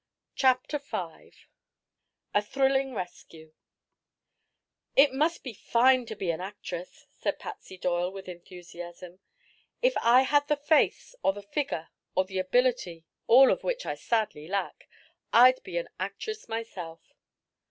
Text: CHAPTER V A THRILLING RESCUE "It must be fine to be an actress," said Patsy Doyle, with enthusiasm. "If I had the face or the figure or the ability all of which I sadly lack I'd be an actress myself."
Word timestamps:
CHAPTER 0.33 0.79
V 0.79 1.35
A 2.33 2.41
THRILLING 2.41 2.95
RESCUE 2.95 3.53
"It 4.95 5.13
must 5.13 5.43
be 5.43 5.53
fine 5.53 6.07
to 6.07 6.15
be 6.15 6.31
an 6.31 6.41
actress," 6.41 7.05
said 7.11 7.37
Patsy 7.37 7.77
Doyle, 7.77 8.11
with 8.11 8.27
enthusiasm. 8.27 9.19
"If 9.79 9.95
I 10.01 10.23
had 10.23 10.47
the 10.47 10.57
face 10.57 11.13
or 11.21 11.33
the 11.33 11.43
figure 11.43 11.89
or 12.15 12.25
the 12.25 12.39
ability 12.39 13.05
all 13.27 13.51
of 13.51 13.63
which 13.63 13.85
I 13.85 13.93
sadly 13.93 14.47
lack 14.47 14.89
I'd 15.31 15.61
be 15.61 15.77
an 15.77 15.89
actress 15.99 16.49
myself." 16.49 17.13